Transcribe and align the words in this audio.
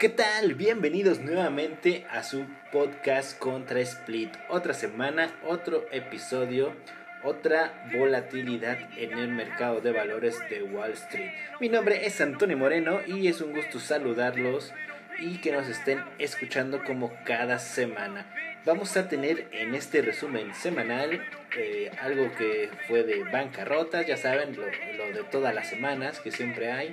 ¿Qué 0.00 0.08
tal? 0.08 0.54
Bienvenidos 0.54 1.20
nuevamente 1.20 2.04
a 2.10 2.24
su 2.24 2.46
podcast 2.72 3.38
Contra 3.38 3.78
Split. 3.80 4.34
Otra 4.48 4.74
semana, 4.74 5.30
otro 5.46 5.86
episodio, 5.92 6.74
otra 7.22 7.88
volatilidad 7.94 8.76
en 8.96 9.16
el 9.16 9.28
mercado 9.28 9.80
de 9.80 9.92
valores 9.92 10.36
de 10.50 10.64
Wall 10.64 10.90
Street. 10.92 11.30
Mi 11.60 11.68
nombre 11.68 12.06
es 12.06 12.20
Antonio 12.20 12.58
Moreno 12.58 12.98
y 13.06 13.28
es 13.28 13.40
un 13.40 13.52
gusto 13.52 13.78
saludarlos 13.78 14.72
y 15.20 15.38
que 15.40 15.52
nos 15.52 15.68
estén 15.68 16.02
escuchando 16.18 16.82
como 16.82 17.12
cada 17.24 17.60
semana. 17.60 18.26
Vamos 18.64 18.96
a 18.96 19.08
tener 19.08 19.46
en 19.52 19.76
este 19.76 20.02
resumen 20.02 20.54
semanal 20.54 21.24
eh, 21.56 21.92
algo 22.00 22.32
que 22.34 22.68
fue 22.88 23.04
de 23.04 23.22
bancarrotas, 23.22 24.06
ya 24.08 24.16
saben, 24.16 24.56
lo, 24.56 24.64
lo 24.96 25.12
de 25.16 25.22
todas 25.30 25.54
las 25.54 25.68
semanas 25.68 26.18
que 26.18 26.32
siempre 26.32 26.72
hay. 26.72 26.92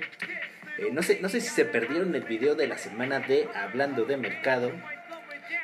Eh, 0.82 0.90
no, 0.90 1.02
sé, 1.02 1.20
no 1.20 1.28
sé 1.28 1.40
si 1.40 1.48
se 1.48 1.64
perdieron 1.64 2.14
el 2.14 2.24
video 2.24 2.56
de 2.56 2.66
la 2.66 2.76
semana 2.76 3.20
de 3.20 3.48
Hablando 3.54 4.04
de 4.04 4.16
Mercado. 4.16 4.72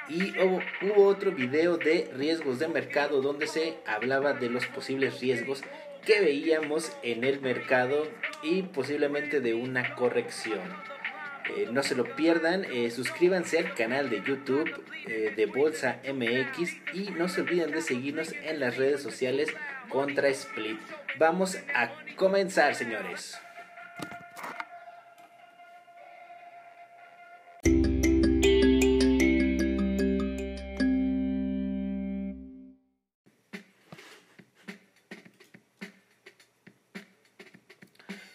Y 0.08 0.32
hubo, 0.40 1.06
otro 1.06 1.32
video 1.32 1.76
de 1.76 2.08
riesgos 2.14 2.58
de 2.58 2.68
mercado 2.68 3.20
donde 3.20 3.46
se 3.46 3.74
hablaba 3.84 4.32
de 4.32 4.48
los 4.48 4.66
posibles 4.66 5.20
riesgos 5.20 5.62
que 6.06 6.20
veíamos 6.20 6.92
en 7.02 7.24
el 7.24 7.40
mercado 7.40 8.06
y 8.42 8.62
posiblemente 8.62 9.40
de 9.40 9.54
una 9.54 9.96
corrección. 9.96 10.60
Eh, 11.56 11.68
no 11.72 11.82
se 11.82 11.94
lo 11.94 12.04
pierdan, 12.16 12.64
eh, 12.64 12.90
suscríbanse 12.90 13.58
al 13.58 13.74
canal 13.74 14.08
de 14.10 14.22
YouTube 14.22 14.70
de 15.08 15.46
Bolsa 15.46 16.00
MX 16.04 16.76
y 16.92 17.10
no 17.12 17.28
se 17.28 17.40
olviden 17.40 17.70
de 17.70 17.80
seguirnos 17.80 18.32
en 18.32 18.60
las 18.60 18.76
redes 18.76 19.02
sociales 19.02 19.48
contra 19.88 20.28
Split. 20.28 20.78
Vamos 21.18 21.56
a 21.74 21.90
comenzar, 22.16 22.74
señores. 22.74 23.38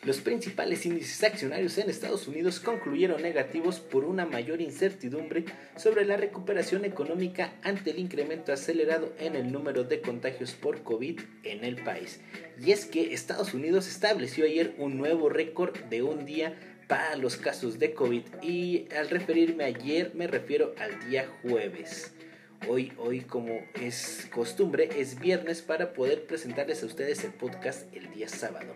Los 0.06 0.20
principales 0.20 0.86
índices 0.86 1.24
accionarios 1.24 1.78
en 1.78 1.90
Estados 1.90 2.28
Unidos 2.28 2.60
concluyeron 2.60 3.22
negativos 3.22 3.80
por 3.80 4.04
una 4.04 4.26
mayor 4.26 4.60
incertidumbre 4.60 5.46
sobre 5.78 6.04
la 6.04 6.18
recuperación 6.18 6.84
económica 6.84 7.54
ante 7.64 7.92
el 7.92 8.00
incremento 8.00 8.52
acelerado 8.52 9.14
en 9.18 9.38
el 9.38 9.50
número 9.50 9.86
de 9.86 10.02
contagios 10.02 10.52
por 10.52 10.84
COVID 10.84 11.22
en 11.44 11.64
el 11.64 11.82
país. 11.84 12.20
Y 12.62 12.72
es 12.72 12.86
que 12.86 13.14
Estados 13.14 13.54
Unidos 13.54 13.88
estableció 13.88 14.44
ayer 14.44 14.76
un 14.78 14.98
nuevo 14.98 15.30
récord 15.30 15.74
de 15.86 16.04
un 16.04 16.26
día 16.26 16.54
para 16.90 17.16
los 17.16 17.38
casos 17.38 17.80
de 17.80 17.94
COVID 17.94 18.24
y 18.42 18.90
al 18.98 19.10
referirme 19.10 19.64
ayer 19.64 20.12
me 20.16 20.28
refiero 20.28 20.76
al 20.80 21.10
día 21.10 21.30
jueves. 21.44 22.14
Hoy, 22.68 22.92
hoy 22.98 23.22
como 23.22 23.62
es 23.82 24.28
costumbre, 24.34 24.90
es 24.98 25.18
viernes 25.18 25.62
para 25.62 25.94
poder 25.94 26.26
presentarles 26.26 26.84
a 26.84 26.88
ustedes 26.88 27.24
el 27.24 27.32
podcast 27.32 27.94
el 27.96 28.12
día 28.12 28.28
sábado. 28.28 28.74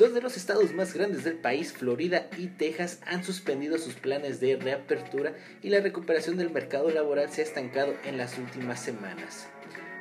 Dos 0.00 0.14
de 0.14 0.22
los 0.22 0.38
estados 0.38 0.72
más 0.72 0.94
grandes 0.94 1.24
del 1.24 1.34
país, 1.34 1.74
Florida 1.74 2.26
y 2.38 2.46
Texas, 2.46 3.00
han 3.04 3.22
suspendido 3.22 3.76
sus 3.76 3.96
planes 3.96 4.40
de 4.40 4.56
reapertura 4.56 5.34
y 5.60 5.68
la 5.68 5.80
recuperación 5.80 6.38
del 6.38 6.48
mercado 6.48 6.88
laboral 6.88 7.30
se 7.30 7.42
ha 7.42 7.44
estancado 7.44 7.92
en 8.06 8.16
las 8.16 8.38
últimas 8.38 8.80
semanas. 8.82 9.48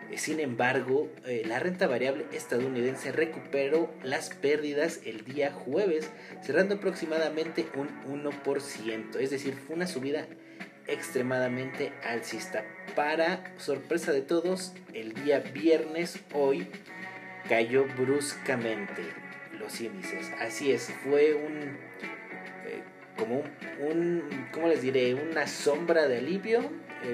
Eh, 0.10 0.18
sin 0.18 0.40
embargo, 0.40 1.10
eh, 1.26 1.44
la 1.46 1.60
renta 1.60 1.86
variable 1.86 2.26
estadounidense 2.32 3.12
recuperó 3.12 3.94
las 4.02 4.30
pérdidas 4.30 5.02
el 5.04 5.26
día 5.26 5.52
jueves, 5.52 6.10
cerrando 6.46 6.76
aproximadamente 6.76 7.66
un 7.76 7.90
1%, 8.06 9.20
es 9.20 9.32
decir, 9.32 9.54
fue 9.56 9.76
una 9.76 9.86
subida 9.86 10.28
extremadamente 10.88 11.92
alcista. 12.08 12.64
Para 12.96 13.54
sorpresa 13.58 14.14
de 14.14 14.22
todos, 14.22 14.72
el 14.94 15.14
día 15.14 15.40
viernes 15.40 16.20
hoy 16.34 16.70
cayó 17.50 17.86
bruscamente 17.98 19.19
los 19.60 19.80
índices. 19.82 20.32
Así 20.40 20.72
es, 20.72 20.92
fue 21.04 21.34
un 21.36 21.78
eh, 22.66 22.84
como 23.18 23.44
un, 23.82 24.48
¿cómo 24.52 24.68
les 24.68 24.82
diré? 24.82 25.14
Una 25.14 25.48
sombra 25.48 26.08
de 26.08 26.18
alivio. 26.18 26.62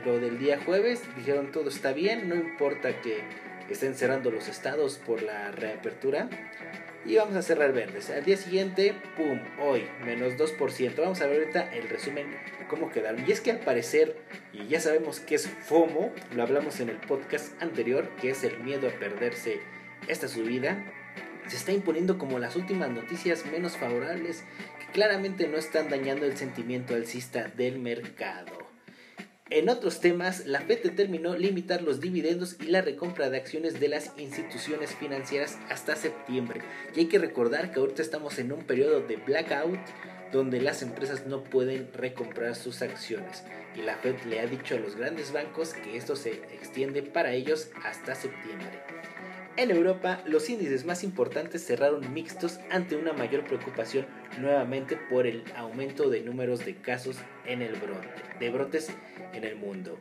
Lo 0.06 0.20
del 0.20 0.40
día 0.40 0.60
jueves 0.64 1.04
dijeron 1.16 1.52
todo 1.52 1.70
está 1.70 1.94
bien, 1.94 2.28
no 2.28 2.36
importa 2.36 3.02
que 3.02 3.24
estén 3.70 3.96
cerrando 3.96 4.32
los 4.32 4.48
estados 4.48 4.98
por 4.98 5.22
la 5.22 5.52
reapertura. 5.52 6.30
Y 7.06 7.18
vamos 7.18 7.36
a 7.36 7.44
cerrar 7.44 7.72
verdes. 7.72 8.10
Al 8.10 8.26
día 8.26 8.36
siguiente, 8.36 8.96
¡pum! 9.16 9.40
Hoy, 9.62 9.84
menos 10.04 10.34
2%. 10.38 10.96
Vamos 10.98 11.22
a 11.22 11.28
ver 11.28 11.42
ahorita 11.42 11.72
el 11.76 11.88
resumen, 11.88 12.26
cómo 12.68 12.90
quedaron. 12.90 13.24
Y 13.28 13.32
es 13.32 13.42
que 13.42 13.52
al 13.52 13.60
parecer, 13.60 14.18
y 14.52 14.66
ya 14.68 14.80
sabemos 14.80 15.20
que 15.20 15.36
es 15.36 15.48
FOMO, 15.48 16.12
lo 16.36 16.42
hablamos 16.42 16.80
en 16.80 16.90
el 16.90 16.98
podcast 16.98 17.62
anterior, 17.62 18.10
que 18.20 18.32
es 18.32 18.44
el 18.44 18.60
miedo 18.60 18.88
a 18.88 18.92
perderse 18.92 19.60
esta 20.08 20.28
subida 20.28 20.84
se 21.48 21.56
está 21.56 21.72
imponiendo 21.72 22.18
como 22.18 22.40
las 22.40 22.56
últimas 22.56 22.90
noticias 22.90 23.46
menos 23.46 23.78
favorables 23.78 24.44
que 24.80 24.92
claramente 24.92 25.48
no 25.48 25.58
están 25.58 25.90
dañando 25.90 26.26
el 26.26 26.38
sentimiento 26.38 26.96
alcista 26.96 27.52
del 27.56 27.80
mercado. 27.80 28.66
En 29.52 29.70
otros 29.70 30.00
temas, 30.00 30.48
la 30.48 30.62
FED 30.62 30.82
determinó 30.82 31.38
limitar 31.38 31.84
los 31.84 32.02
dividendos 32.02 32.58
y 32.60 32.66
la 32.66 32.82
recompra 32.82 33.30
de 33.30 33.38
acciones 33.38 33.80
de 33.80 33.90
las 33.90 34.12
instituciones 34.18 34.96
financieras 34.96 35.60
hasta 35.70 35.96
septiembre. 35.96 36.62
Y 36.96 37.02
hay 37.02 37.06
que 37.06 37.20
recordar 37.20 37.72
que 37.72 37.80
ahorita 37.80 38.02
estamos 38.02 38.40
en 38.40 38.52
un 38.52 38.64
periodo 38.64 39.02
de 39.02 39.18
blackout 39.18 39.80
donde 40.32 40.60
las 40.60 40.82
empresas 40.82 41.28
no 41.28 41.44
pueden 41.44 41.88
recomprar 41.94 42.56
sus 42.56 42.82
acciones. 42.82 43.44
Y 43.76 43.84
la 43.84 43.98
Fed 43.98 44.16
le 44.28 44.40
ha 44.40 44.48
dicho 44.48 44.76
a 44.76 44.80
los 44.80 44.96
grandes 44.96 45.32
bancos 45.32 45.74
que 45.76 45.96
esto 45.96 46.16
se 46.16 46.32
extiende 46.32 47.04
para 47.04 47.34
ellos 47.34 47.70
hasta 47.84 48.16
septiembre. 48.16 48.82
En 49.58 49.72
Europa, 49.72 50.22
los 50.26 50.50
índices 50.50 50.84
más 50.84 51.02
importantes 51.06 51.66
cerraron 51.66 52.14
mixtos 52.14 52.60
ante 52.70 52.98
una 52.98 53.14
mayor 53.14 53.46
preocupación 53.46 54.06
nuevamente 54.42 54.98
por 54.98 55.26
el 55.26 55.46
aumento 55.56 56.10
de 56.10 56.22
números 56.22 56.66
de 56.66 56.76
casos 56.76 57.16
en 57.46 57.62
el 57.62 57.74
brote, 57.76 58.10
de 58.38 58.50
brotes 58.50 58.90
en 59.32 59.46
el 59.46 59.56
mundo. 59.56 59.98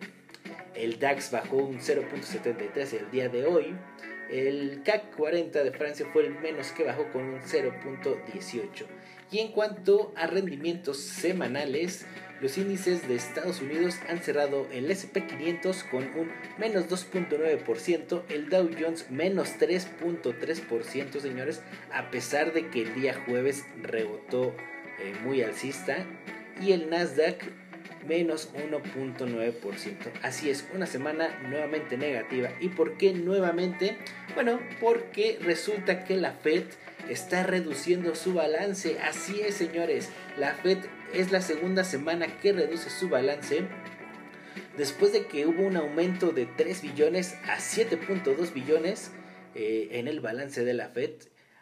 El 0.75 0.99
DAX 0.99 1.31
bajó 1.31 1.59
un 1.59 1.79
0.73 1.79 2.99
el 2.99 3.11
día 3.13 3.29
de 3.29 3.47
hoy. 3.47 3.77
El 4.31 4.83
CAC 4.85 5.15
40 5.17 5.63
de 5.63 5.73
Francia 5.73 6.07
fue 6.13 6.27
el 6.27 6.35
menos 6.41 6.73
que 6.73 6.85
bajó 6.85 7.11
con 7.13 7.25
un 7.25 7.41
0.18. 7.41 8.87
Y 9.31 9.39
en 9.39 9.53
cuanto 9.53 10.13
a 10.17 10.27
rendimientos 10.27 10.99
semanales, 10.99 12.07
los 12.41 12.59
índices 12.59 13.09
de 13.09 13.15
Estados 13.15 13.61
Unidos 13.61 13.99
han 14.09 14.19
cerrado 14.19 14.67
el 14.71 14.91
SP500 14.91 15.89
con 15.91 16.05
un 16.17 16.31
menos 16.59 16.89
2.9%, 16.89 18.23
el 18.29 18.49
Dow 18.49 18.71
Jones 18.79 19.11
menos 19.11 19.49
3.3%, 19.59 21.21
señores, 21.21 21.63
a 21.93 22.11
pesar 22.11 22.53
de 22.53 22.69
que 22.69 22.83
el 22.83 22.95
día 22.95 23.15
jueves 23.27 23.65
rebotó 23.83 24.55
eh, 25.01 25.15
muy 25.23 25.43
alcista, 25.43 26.05
y 26.61 26.73
el 26.73 26.91
Nasdaq 26.91 27.43
menos 28.07 28.51
1.9%. 28.55 30.13
Así 30.23 30.51
es, 30.51 30.69
una 30.75 30.87
semana 30.87 31.39
nuevamente 31.49 31.97
negativa. 31.97 32.51
¿Y 32.61 32.69
por 32.69 32.97
qué 32.97 33.13
nuevamente? 33.13 33.97
Bueno, 34.35 34.61
porque 34.81 35.39
resulta 35.43 36.05
que 36.05 36.17
la 36.17 36.33
Fed 36.33 36.65
está 37.09 37.43
reduciendo 37.43 38.15
su 38.15 38.35
balance. 38.35 38.99
Así 39.01 39.41
es, 39.41 39.55
señores, 39.55 40.11
la 40.39 40.55
Fed 40.55 40.79
es 41.13 41.33
la 41.33 41.41
segunda 41.41 41.85
semana 41.85 42.27
que 42.41 42.53
reduce 42.53 42.91
su 42.91 43.09
balance 43.09 43.65
después 44.77 45.13
de 45.13 45.27
que 45.27 45.47
hubo 45.47 45.63
un 45.63 45.77
aumento 45.77 46.31
de 46.31 46.47
3 46.47 46.83
billones 46.83 47.35
a 47.45 47.59
7.2 47.59 48.53
billones 48.53 49.13
eh, 49.55 49.89
en 49.93 50.09
el 50.09 50.21
balance 50.21 50.65
de 50.65 50.75
la 50.75 50.89
Fed. 50.89 51.13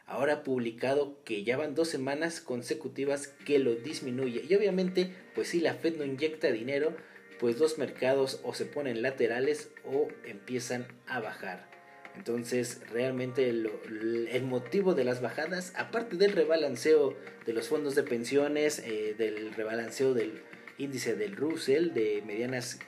Ahora 0.06 0.34
ha 0.34 0.42
publicado 0.42 1.16
que 1.24 1.44
ya 1.44 1.56
van 1.56 1.74
dos 1.74 1.88
semanas 1.88 2.40
consecutivas 2.40 3.28
que 3.28 3.58
lo 3.58 3.74
disminuye. 3.74 4.44
Y 4.48 4.54
obviamente, 4.54 5.14
pues 5.34 5.48
si 5.48 5.60
la 5.60 5.74
Fed 5.74 5.96
no 5.96 6.04
inyecta 6.04 6.50
dinero, 6.50 6.94
pues 7.40 7.58
los 7.58 7.78
mercados 7.78 8.40
o 8.44 8.54
se 8.54 8.66
ponen 8.66 9.02
laterales 9.02 9.70
o 9.84 10.08
empiezan 10.24 10.86
a 11.06 11.20
bajar. 11.20 11.72
Entonces, 12.16 12.80
realmente 12.92 13.48
el 13.48 14.42
motivo 14.44 14.94
de 14.94 15.04
las 15.04 15.22
bajadas, 15.22 15.72
aparte 15.76 16.16
del 16.16 16.32
rebalanceo 16.32 17.16
de 17.46 17.52
los 17.52 17.68
fondos 17.68 17.94
de 17.94 18.02
pensiones, 18.02 18.80
eh, 18.80 19.14
del 19.16 19.54
rebalanceo 19.54 20.12
del 20.12 20.42
índice 20.78 21.16
del 21.16 21.36
Russell, 21.36 21.92
de 21.94 22.22
medianas 22.26 22.78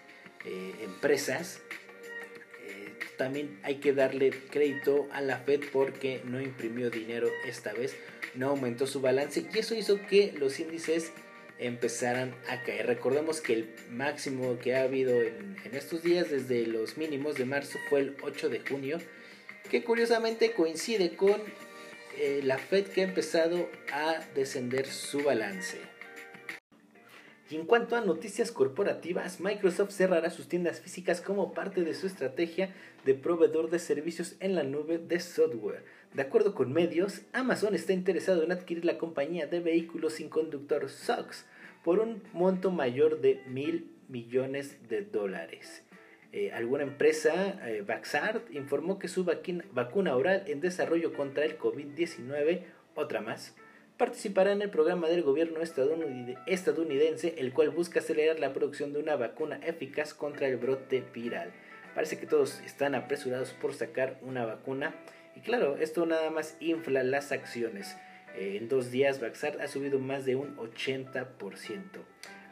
eh, 0.44 0.74
empresas, 0.82 1.60
también 3.16 3.58
hay 3.62 3.76
que 3.76 3.92
darle 3.92 4.30
crédito 4.50 5.08
a 5.12 5.20
la 5.20 5.38
Fed 5.38 5.60
porque 5.72 6.20
no 6.24 6.40
imprimió 6.40 6.90
dinero 6.90 7.28
esta 7.46 7.72
vez, 7.72 7.94
no 8.34 8.50
aumentó 8.50 8.86
su 8.86 9.00
balance 9.00 9.46
y 9.52 9.58
eso 9.58 9.74
hizo 9.74 10.00
que 10.06 10.32
los 10.38 10.58
índices 10.60 11.12
empezaran 11.58 12.34
a 12.48 12.62
caer. 12.62 12.86
Recordemos 12.86 13.40
que 13.40 13.54
el 13.54 13.74
máximo 13.90 14.58
que 14.58 14.74
ha 14.74 14.82
habido 14.82 15.22
en, 15.22 15.56
estos 15.72 16.02
días 16.02 16.30
desde 16.30 16.66
los 16.66 16.96
mínimos 16.96 17.36
de 17.36 17.44
marzo 17.44 17.78
fue 17.88 18.00
el 18.00 18.16
8 18.22 18.48
de 18.48 18.60
junio, 18.60 18.98
que 19.70 19.82
curiosamente 19.82 20.52
coincide 20.52 21.16
con 21.16 21.40
eh, 22.18 22.40
la 22.42 22.58
Fed 22.58 22.86
que 22.86 23.02
ha 23.02 23.04
empezado 23.04 23.68
a 23.92 24.20
descender 24.34 24.86
su 24.86 25.22
balance. 25.22 25.93
Y 27.50 27.56
en 27.56 27.66
cuanto 27.66 27.94
a 27.94 28.00
noticias 28.00 28.50
corporativas, 28.50 29.40
Microsoft 29.40 29.90
cerrará 29.90 30.30
sus 30.30 30.48
tiendas 30.48 30.80
físicas 30.80 31.20
como 31.20 31.52
parte 31.52 31.84
de 31.84 31.92
su 31.92 32.06
estrategia 32.06 32.74
de 33.04 33.14
proveedor 33.14 33.70
de 33.70 33.78
servicios 33.78 34.36
en 34.40 34.54
la 34.54 34.62
nube 34.62 34.98
de 34.98 35.20
software. 35.20 35.84
De 36.14 36.22
acuerdo 36.22 36.54
con 36.54 36.72
medios, 36.72 37.22
Amazon 37.32 37.74
está 37.74 37.92
interesado 37.92 38.42
en 38.42 38.52
adquirir 38.52 38.84
la 38.84 38.96
compañía 38.96 39.46
de 39.46 39.60
vehículos 39.60 40.14
sin 40.14 40.30
conductor 40.30 40.88
SOX 40.88 41.44
por 41.82 41.98
un 41.98 42.22
monto 42.32 42.70
mayor 42.70 43.20
de 43.20 43.42
mil 43.46 43.90
millones 44.08 44.78
de 44.88 45.02
dólares. 45.02 45.84
Eh, 46.32 46.50
alguna 46.50 46.82
empresa, 46.82 47.60
eh, 47.68 47.82
Vaxart, 47.86 48.52
informó 48.54 48.98
que 48.98 49.08
su 49.08 49.24
vacuna 49.24 50.16
oral 50.16 50.44
en 50.46 50.60
desarrollo 50.60 51.12
contra 51.12 51.44
el 51.44 51.58
COVID-19, 51.58 52.62
otra 52.94 53.20
más, 53.20 53.54
participará 53.96 54.52
en 54.52 54.62
el 54.62 54.70
programa 54.70 55.08
del 55.08 55.22
gobierno 55.22 55.60
estadounidense, 55.60 57.34
el 57.38 57.52
cual 57.52 57.70
busca 57.70 58.00
acelerar 58.00 58.40
la 58.40 58.52
producción 58.52 58.92
de 58.92 58.98
una 58.98 59.16
vacuna 59.16 59.60
eficaz 59.62 60.14
contra 60.14 60.48
el 60.48 60.56
brote 60.56 61.04
viral. 61.14 61.52
Parece 61.94 62.18
que 62.18 62.26
todos 62.26 62.60
están 62.60 62.94
apresurados 62.94 63.52
por 63.52 63.72
sacar 63.72 64.18
una 64.22 64.44
vacuna 64.44 64.94
y 65.36 65.40
claro, 65.40 65.76
esto 65.78 66.06
nada 66.06 66.30
más 66.30 66.56
infla 66.60 67.02
las 67.04 67.30
acciones. 67.32 67.96
Eh, 68.36 68.56
en 68.60 68.68
dos 68.68 68.90
días 68.90 69.20
Vaxart 69.20 69.60
ha 69.60 69.68
subido 69.68 69.98
más 70.00 70.24
de 70.24 70.34
un 70.34 70.56
80%. 70.56 71.26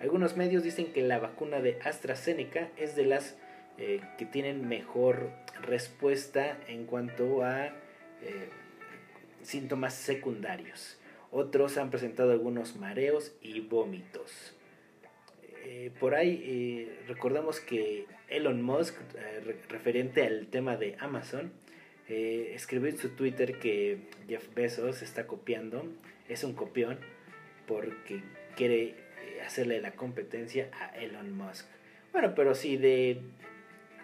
Algunos 0.00 0.36
medios 0.36 0.62
dicen 0.62 0.92
que 0.92 1.02
la 1.02 1.18
vacuna 1.18 1.60
de 1.60 1.78
AstraZeneca 1.84 2.70
es 2.76 2.94
de 2.94 3.04
las 3.04 3.36
eh, 3.78 4.00
que 4.18 4.26
tienen 4.26 4.68
mejor 4.68 5.30
respuesta 5.62 6.56
en 6.68 6.86
cuanto 6.86 7.44
a 7.44 7.66
eh, 7.66 8.48
síntomas 9.42 9.94
secundarios. 9.94 10.98
Otros 11.34 11.78
han 11.78 11.88
presentado 11.88 12.30
algunos 12.30 12.76
mareos 12.76 13.32
y 13.40 13.60
vómitos. 13.60 14.54
Eh, 15.64 15.90
por 15.98 16.14
ahí 16.14 16.42
eh, 16.44 16.98
recordamos 17.08 17.58
que 17.58 18.04
Elon 18.28 18.60
Musk, 18.60 18.94
eh, 19.16 19.56
referente 19.70 20.26
al 20.26 20.48
tema 20.48 20.76
de 20.76 20.94
Amazon, 21.00 21.50
escribió 22.06 22.90
en 22.90 22.98
su 22.98 23.08
Twitter 23.10 23.58
que 23.58 24.00
Jeff 24.28 24.52
Bezos 24.54 25.00
está 25.00 25.26
copiando, 25.26 25.86
es 26.28 26.44
un 26.44 26.52
copión, 26.52 26.98
porque 27.66 28.20
quiere 28.54 28.96
hacerle 29.46 29.80
la 29.80 29.92
competencia 29.92 30.68
a 30.78 30.88
Elon 30.98 31.32
Musk. 31.32 31.66
Bueno, 32.12 32.34
pero 32.34 32.54
si 32.54 32.76
de 32.76 33.22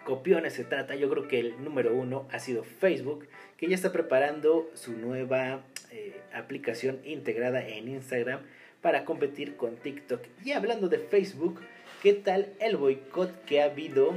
copiones 0.07 0.55
se 0.55 0.65
trata, 0.65 0.95
yo 0.95 1.11
creo 1.11 1.29
que 1.29 1.39
el 1.39 1.63
número 1.63 1.95
uno 1.95 2.27
ha 2.33 2.39
sido 2.39 2.65
Facebook, 2.65 3.29
que 3.59 3.69
ya 3.69 3.75
está 3.75 3.93
preparando 3.93 4.71
su 4.73 4.93
nueva 4.97 5.63
eh, 5.91 6.21
aplicación 6.33 7.01
integrada 7.05 7.67
en 7.67 7.89
Instagram 7.89 8.41
para 8.83 9.05
competir 9.05 9.57
con 9.57 9.77
TikTok. 9.77 10.23
Y 10.45 10.53
hablando 10.53 10.89
de 10.89 10.99
Facebook, 10.99 11.61
¿qué 12.03 12.15
tal 12.15 12.53
el 12.61 12.77
boicot 12.77 13.45
que 13.45 13.61
ha 13.63 13.65
habido 13.65 14.15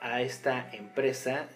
a 0.00 0.22
esta 0.22 0.68
empresa 0.72 1.48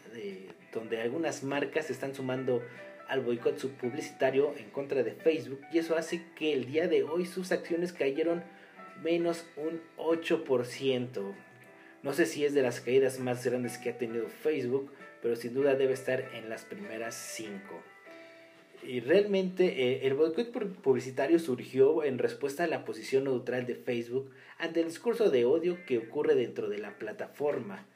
donde 0.73 1.00
algunas 1.00 1.43
marcas 1.43 1.91
están 1.91 2.15
sumando 2.15 2.62
al 3.09 3.20
boicot 3.20 3.59
publicitario 3.73 4.55
en 4.59 4.70
contra 4.70 5.03
de 5.03 5.12
Facebook 5.12 5.61
y 5.73 5.79
eso 5.79 5.97
hace 5.97 6.23
que 6.37 6.53
el 6.53 6.67
día 6.67 6.88
de 6.88 7.03
hoy 7.03 7.26
sus 7.26 7.53
acciones 7.53 7.93
cayeron 7.93 8.44
menos 9.03 9.47
un 9.56 9.81
8%. 9.97 11.35
No 12.03 12.12
sé 12.12 12.26
si 12.26 12.44
es 12.44 12.55
de 12.55 12.62
las 12.62 12.81
caídas 12.81 13.19
más 13.19 13.44
grandes 13.44 13.79
que 13.79 13.91
ha 13.91 13.99
tenido 13.99 14.29
Facebook, 14.29 14.93
pero 15.23 15.37
sin 15.37 15.55
duda 15.55 15.75
debe 15.75 15.94
estar 15.94 16.31
en 16.35 16.49
las 16.49 16.65
primeras 16.65 17.15
5. 17.15 17.59
Y 18.82 19.00
realmente 19.00 19.66
eh, 19.66 20.06
el 20.06 20.14
boicot 20.14 20.52
publicitario 20.80 21.38
surgió 21.38 22.04
en 22.04 22.19
respuesta 22.19 22.64
a 22.64 22.69
la 22.69 22.84
posición 22.84 23.25
neutral 23.25 23.66
de 23.66 23.75
Facebook 23.75 24.30
ante 24.58 24.80
el 24.80 24.86
discurso 24.86 25.30
de 25.30 25.44
odio 25.44 25.78
que 25.86 25.98
ocurre 25.98 26.34
dentro 26.34 26.69
de 26.69 26.78
la 26.78 26.96
plataforma. 26.98 27.86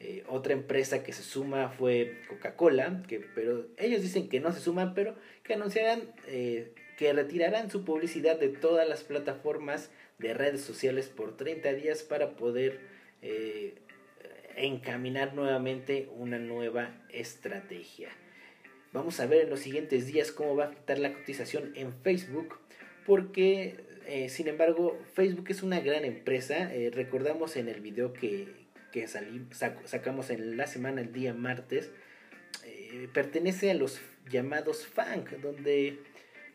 Eh, 0.00 0.24
otra 0.28 0.52
empresa 0.52 1.02
que 1.02 1.12
se 1.12 1.22
suma 1.22 1.68
fue 1.68 2.20
Coca-Cola, 2.28 3.02
pero 3.34 3.66
ellos 3.78 4.02
dicen 4.02 4.28
que 4.28 4.40
no 4.40 4.52
se 4.52 4.60
suman, 4.60 4.92
pero 4.92 5.14
que 5.44 5.54
anunciarán 5.54 6.02
eh, 6.26 6.72
que 6.98 7.12
retirarán 7.12 7.70
su 7.70 7.84
publicidad 7.84 8.38
de 8.38 8.48
todas 8.48 8.88
las 8.88 9.02
plataformas 9.02 9.90
de 10.18 10.34
redes 10.34 10.60
sociales 10.60 11.08
por 11.08 11.36
30 11.36 11.72
días 11.74 12.02
para 12.02 12.36
poder 12.36 12.80
encaminar 14.56 15.34
nuevamente 15.34 16.10
una 16.14 16.38
nueva 16.38 16.90
estrategia. 17.08 18.10
Vamos 18.94 19.18
a 19.18 19.26
ver 19.26 19.40
en 19.42 19.50
los 19.50 19.58
siguientes 19.58 20.06
días 20.06 20.30
cómo 20.30 20.54
va 20.54 20.66
a 20.66 20.66
afectar 20.68 21.00
la 21.00 21.12
cotización 21.12 21.72
en 21.74 21.92
Facebook, 21.92 22.60
porque 23.04 23.74
eh, 24.06 24.28
sin 24.28 24.46
embargo 24.46 24.96
Facebook 25.14 25.46
es 25.48 25.64
una 25.64 25.80
gran 25.80 26.04
empresa. 26.04 26.72
Eh, 26.72 26.92
recordamos 26.94 27.56
en 27.56 27.68
el 27.68 27.80
video 27.80 28.12
que, 28.12 28.46
que 28.92 29.08
sacamos 29.08 30.30
en 30.30 30.56
la 30.56 30.68
semana, 30.68 31.00
el 31.00 31.12
día 31.12 31.34
martes, 31.34 31.90
eh, 32.64 33.08
pertenece 33.12 33.72
a 33.72 33.74
los 33.74 34.00
llamados 34.30 34.86
FANG, 34.86 35.40
donde 35.40 35.98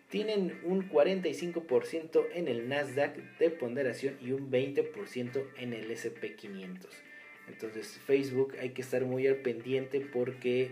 tienen 0.07 0.62
un 0.63 0.89
45% 0.89 2.25
en 2.33 2.47
el 2.47 2.69
Nasdaq 2.69 3.18
de 3.38 3.50
ponderación 3.50 4.18
y 4.21 4.31
un 4.31 4.50
20% 4.50 5.44
en 5.57 5.74
el 5.74 5.92
SP500. 5.92 6.88
Entonces 7.50 8.00
Facebook 8.07 8.56
hay 8.62 8.69
que 8.69 8.81
estar 8.81 9.03
muy 9.03 9.27
al 9.27 9.42
pendiente 9.42 10.00
porque 10.00 10.71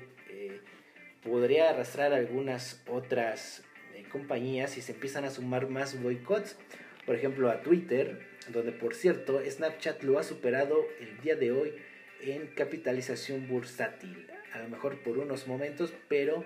podría 1.27 1.69
arrastrar 1.69 2.13
algunas 2.13 2.81
otras 2.87 3.63
eh, 3.93 4.03
compañías 4.09 4.77
y 4.77 4.81
se 4.81 4.93
empiezan 4.93 5.25
a 5.25 5.29
sumar 5.29 5.69
más 5.69 6.01
boicots. 6.01 6.57
Por 7.05 7.15
ejemplo, 7.15 7.49
a 7.49 7.61
Twitter, 7.61 8.19
donde 8.49 8.71
por 8.71 8.95
cierto 8.95 9.41
Snapchat 9.45 10.03
lo 10.03 10.19
ha 10.19 10.23
superado 10.23 10.85
el 10.99 11.19
día 11.21 11.35
de 11.35 11.51
hoy 11.51 11.73
en 12.21 12.47
capitalización 12.47 13.47
bursátil. 13.47 14.27
A 14.53 14.59
lo 14.59 14.69
mejor 14.69 15.01
por 15.03 15.17
unos 15.17 15.47
momentos, 15.47 15.93
pero 16.07 16.45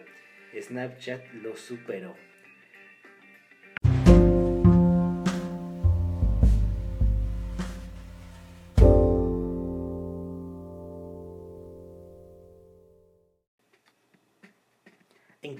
Snapchat 0.60 1.32
lo 1.34 1.56
superó. 1.56 2.16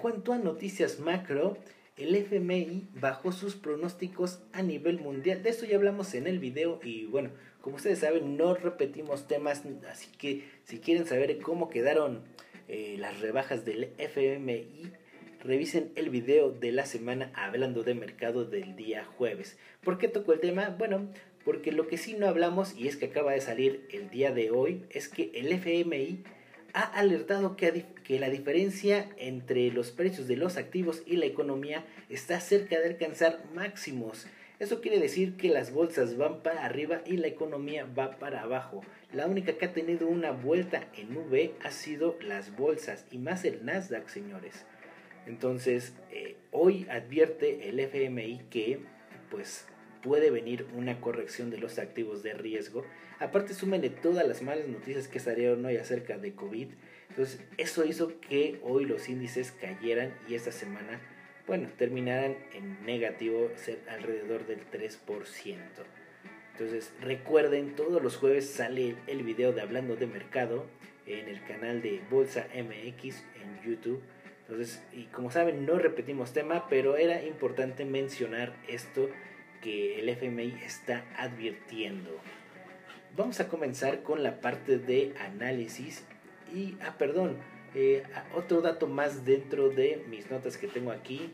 Cuanto 0.02 0.34
a 0.34 0.40
noticias 0.40 1.00
macro, 1.00 1.58
el 1.96 2.16
FMI 2.16 2.88
bajó 2.96 3.32
sus 3.32 3.56
pronósticos 3.56 4.42
a 4.52 4.64
nivel 4.64 5.00
mundial. 5.00 5.44
De 5.44 5.52
esto 5.52 5.66
ya 5.66 5.76
hablamos 5.76 6.16
en 6.16 6.26
el 6.26 6.40
video 6.40 6.80
y 6.84 7.06
bueno, 7.06 7.30
como 7.62 7.76
ustedes 7.76 8.00
saben, 8.00 8.36
no 8.36 8.56
repetimos 8.56 9.28
temas, 9.28 9.62
así 9.88 10.08
que 10.18 10.44
si 10.64 10.80
quieren 10.80 11.06
saber 11.06 11.38
cómo 11.40 11.70
quedaron 11.70 12.24
eh, 12.68 12.96
las 12.98 13.20
rebajas 13.20 13.64
del 13.64 13.92
FMI, 14.00 14.92
revisen 15.44 15.92
el 15.96 16.10
video 16.10 16.50
de 16.50 16.72
la 16.72 16.88
semana 16.88 17.32
hablando 17.36 17.84
de 17.84 17.94
mercado 17.94 18.46
del 18.46 18.76
día 18.76 19.06
jueves. 19.06 19.60
¿Por 19.84 20.00
qué 20.00 20.08
tocó 20.08 20.34
el 20.34 20.40
tema? 20.40 20.76
Bueno, 20.80 21.10
porque 21.46 21.72
lo 21.72 21.88
que 21.88 21.98
sí 21.98 22.16
no 22.16 22.28
hablamos 22.28 22.76
y 22.76 22.88
es 22.88 22.98
que 22.98 23.06
acaba 23.06 23.34
de 23.34 23.42
salir 23.42 23.88
el 23.92 24.10
día 24.10 24.32
de 24.32 24.50
hoy 24.50 24.84
es 24.90 25.08
que 25.10 25.32
el 25.36 25.52
FMI 25.52 26.24
ha 26.74 26.82
alertado 26.82 27.56
que, 27.56 27.86
la 28.20 28.30
diferencia 28.30 29.10
entre 29.18 29.72
los 29.72 29.92
precios 29.92 30.28
de 30.28 30.36
los 30.36 30.58
activos 30.58 31.02
y 31.06 31.16
la 31.16 31.26
economía 31.26 31.86
está 32.10 32.40
cerca 32.42 32.80
de 32.80 32.88
alcanzar 32.88 33.42
máximos. 33.54 34.28
Eso 34.60 34.82
quiere 34.82 35.00
decir 35.00 35.38
que 35.38 35.50
las 35.50 35.72
bolsas 35.72 36.18
van 36.18 36.44
para 36.44 36.66
arriba 36.66 37.02
y 37.06 37.18
la 37.18 37.28
economía 37.28 37.88
va 37.98 38.20
para 38.20 38.42
abajo. 38.42 38.82
La 39.14 39.28
única 39.28 39.54
que 39.54 39.66
ha 39.66 39.74
tenido 39.74 40.08
una 40.08 40.32
vuelta 40.32 40.88
en 40.98 41.16
V 41.16 41.54
ha 41.64 41.72
sido 41.72 42.18
las 42.22 42.56
bolsas 42.56 43.06
y 43.12 43.18
más 43.18 43.46
el 43.46 43.66
Nasdaq, 43.66 44.10
señores. 44.10 44.66
Entonces, 45.26 45.94
eh, 46.12 46.36
hoy 46.52 46.86
advierte 46.90 47.70
el 47.70 47.80
FMI 47.80 48.42
que 48.50 48.80
pues 49.30 49.66
puede 50.02 50.32
venir 50.32 50.68
una 50.76 51.00
corrección 51.00 51.50
de 51.50 51.58
los 51.58 51.80
activos 51.80 52.24
de 52.24 52.34
riesgo. 52.34 52.86
Aparte, 53.20 53.54
súmenle 53.54 53.90
todas 53.90 54.28
las 54.28 54.42
malas 54.42 54.68
noticias 54.68 55.08
que 55.08 55.20
salieron 55.20 55.64
hoy 55.66 55.78
acerca 55.78 56.18
de 56.18 56.34
COVID. 56.34 56.70
Entonces, 57.10 57.42
eso 57.58 57.86
hizo 57.86 58.20
que 58.20 58.60
hoy 58.64 58.86
los 58.86 59.10
índices 59.10 59.52
cayeran 59.52 60.14
y 60.28 60.36
esta 60.36 60.52
semana, 60.52 61.00
bueno, 61.48 61.70
terminaran 61.78 62.36
en 62.54 62.86
negativo, 62.86 63.50
ser 63.56 63.80
alrededor 63.90 64.48
del 64.48 64.60
3%. 64.72 65.58
Entonces, 66.54 66.94
recuerden, 67.02 67.76
todos 67.76 68.02
los 68.02 68.18
jueves 68.18 68.50
sale 68.50 68.96
el 69.08 69.24
video 69.24 69.52
de 69.52 69.62
Hablando 69.62 69.96
de 69.96 70.08
Mercado 70.08 70.66
en 71.06 71.28
el 71.28 71.44
canal 71.44 71.82
de 71.82 72.02
Bolsa 72.10 72.48
MX 72.54 73.24
en 73.42 73.62
YouTube. 73.66 74.02
Entonces, 74.42 74.84
y 74.94 75.06
como 75.06 75.32
saben, 75.32 75.66
no 75.66 75.78
repetimos 75.80 76.34
tema, 76.34 76.68
pero 76.70 76.98
era 76.98 77.24
importante 77.24 77.86
mencionar 77.86 78.54
esto 78.68 79.10
que 79.62 80.00
el 80.00 80.10
FMI 80.10 80.56
está 80.66 81.06
advirtiendo. 81.18 82.10
Vamos 83.16 83.40
a 83.40 83.48
comenzar 83.48 84.04
con 84.04 84.24
la 84.24 84.42
parte 84.42 84.78
de 84.78 85.14
análisis 85.20 86.06
y, 86.54 86.78
ah, 86.82 86.96
perdón, 86.98 87.38
eh, 87.74 88.04
otro 88.36 88.62
dato 88.62 88.88
más 88.88 89.26
dentro 89.26 89.70
de 89.70 90.04
mis 90.10 90.30
notas 90.30 90.58
que 90.58 90.68
tengo 90.68 90.92
aquí. 90.92 91.32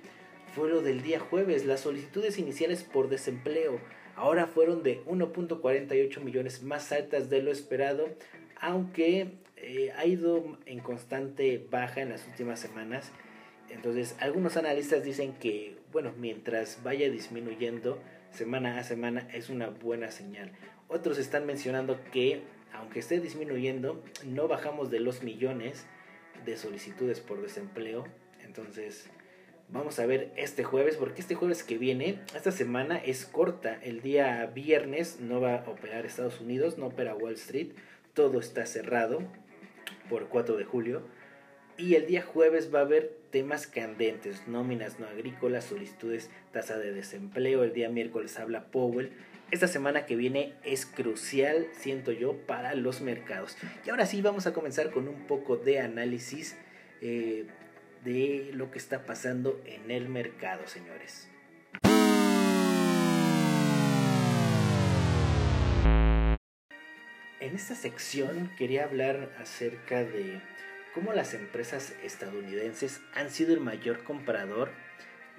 fue 0.56 0.70
lo 0.70 0.82
del 0.82 1.04
día 1.04 1.20
jueves. 1.20 1.66
Las 1.66 1.82
solicitudes 1.82 2.40
iniciales 2.40 2.84
por 2.84 3.10
desempleo 3.10 3.80
ahora 4.16 4.48
fueron 4.48 4.82
de 4.82 5.04
1.48 5.06 6.20
millones 6.22 6.64
más 6.64 6.92
altas 6.92 7.30
de 7.30 7.44
lo 7.44 7.52
esperado, 7.52 8.08
aunque 8.60 9.34
eh, 9.58 9.92
ha 9.96 10.06
ido 10.06 10.58
en 10.66 10.80
constante 10.80 11.64
baja 11.70 12.02
en 12.02 12.10
las 12.10 12.26
últimas 12.28 12.60
semanas. 12.60 13.12
Entonces, 13.70 14.16
algunos 14.20 14.58
analistas 14.58 15.04
dicen 15.04 15.34
que, 15.34 15.78
bueno, 15.92 16.14
mientras 16.18 16.82
vaya 16.84 17.10
disminuyendo 17.12 18.00
semana 18.32 18.78
a 18.80 18.84
semana 18.84 19.28
es 19.34 19.50
una 19.50 19.68
buena 19.70 20.12
señal. 20.12 20.52
Otros 20.88 21.18
están 21.18 21.46
mencionando 21.46 22.00
que, 22.12 22.42
aunque 22.74 23.00
esté 23.00 23.20
disminuyendo, 23.20 24.04
no 24.26 24.48
bajamos 24.48 24.90
de 24.90 25.00
los 25.00 25.24
millones 25.24 25.86
de 26.46 26.58
solicitudes 26.58 27.20
por 27.20 27.42
desempleo. 27.42 28.06
Entonces, 28.46 29.10
vamos 29.70 30.00
a 30.00 30.06
ver 30.06 30.32
este 30.36 30.64
jueves, 30.64 30.96
porque 30.96 31.22
este 31.22 31.36
jueves 31.36 31.64
que 31.64 31.78
viene, 31.78 32.20
esta 32.36 32.52
semana 32.52 32.98
es 32.98 33.26
corta. 33.26 33.80
El 33.82 34.02
día 34.02 34.46
viernes 34.54 35.20
no 35.20 35.42
va 35.42 35.56
a 35.56 35.70
operar 35.70 36.06
Estados 36.06 36.40
Unidos, 36.40 36.78
no 36.78 36.88
opera 36.88 37.16
Wall 37.16 37.34
Street, 37.34 37.72
todo 38.14 38.40
está 38.40 38.66
cerrado 38.66 39.20
por 40.10 40.30
4 40.30 40.56
de 40.58 40.64
julio. 40.64 41.02
Y 41.78 41.96
el 41.96 42.08
día 42.08 42.24
jueves 42.24 42.74
va 42.74 42.80
a 42.80 42.84
haber 42.84 43.17
temas 43.32 43.68
candentes, 43.68 44.48
nóminas 44.48 45.00
no 45.00 45.08
agrícolas, 45.08 45.66
solicitudes, 45.66 46.30
tasa 46.52 46.78
de 46.78 46.92
desempleo. 46.92 47.64
El 47.64 47.74
día 47.74 47.90
miércoles 47.90 48.40
habla 48.40 48.72
Powell. 48.72 49.12
Esta 49.52 49.68
semana 49.68 50.06
que 50.06 50.16
viene 50.16 50.54
es 50.64 50.86
crucial, 50.86 51.68
siento 51.72 52.12
yo, 52.12 52.38
para 52.46 52.76
los 52.76 53.02
mercados. 53.02 53.58
Y 53.86 53.90
ahora 53.90 54.06
sí 54.06 54.22
vamos 54.22 54.46
a 54.48 54.54
comenzar 54.54 54.92
con 54.92 55.08
un 55.08 55.28
poco 55.28 55.56
de 55.58 55.80
análisis 55.80 56.58
eh, 57.02 57.46
de 58.04 58.52
lo 58.54 58.72
que 58.72 58.78
está 58.78 59.06
pasando 59.06 59.62
en 59.66 59.92
el 59.92 60.10
mercado, 60.10 60.68
señores. 60.68 61.30
En 67.40 67.56
esta 67.56 67.76
sección 67.76 68.52
quería 68.58 68.84
hablar 68.84 69.32
acerca 69.40 70.04
de 70.04 70.42
cómo 70.98 71.14
las 71.14 71.36
empresas 71.36 71.94
estadounidenses 72.02 73.02
han 73.14 73.30
sido 73.30 73.54
el 73.54 73.60
mayor 73.60 74.04
comprador 74.04 74.72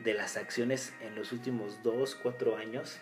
de 0.04 0.14
las 0.14 0.36
acciones 0.36 0.94
en 1.00 1.16
los 1.16 1.32
últimos 1.32 1.82
2, 1.82 2.14
4 2.14 2.56
años, 2.56 3.00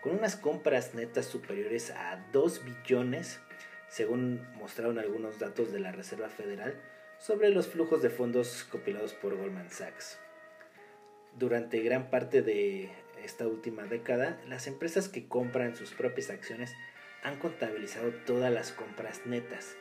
con 0.00 0.16
unas 0.16 0.34
compras 0.34 0.94
netas 0.94 1.26
superiores 1.26 1.90
a 1.90 2.24
2 2.32 2.64
billones, 2.64 3.40
según 3.90 4.40
mostraron 4.54 4.98
algunos 4.98 5.38
datos 5.38 5.72
de 5.72 5.80
la 5.80 5.92
Reserva 5.92 6.30
Federal, 6.30 6.80
sobre 7.18 7.50
los 7.50 7.68
flujos 7.68 8.00
de 8.00 8.08
fondos 8.08 8.66
compilados 8.70 9.12
por 9.12 9.36
Goldman 9.36 9.68
Sachs. 9.68 10.18
Durante 11.36 11.80
gran 11.80 12.08
parte 12.08 12.40
de 12.40 12.90
esta 13.22 13.46
última 13.46 13.82
década, 13.82 14.40
las 14.48 14.66
empresas 14.68 15.10
que 15.10 15.28
compran 15.28 15.76
sus 15.76 15.92
propias 15.92 16.30
acciones 16.30 16.72
han 17.22 17.38
contabilizado 17.38 18.14
todas 18.24 18.50
las 18.50 18.72
compras 18.72 19.26
netas. 19.26 19.76